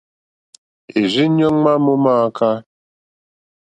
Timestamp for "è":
0.99-0.99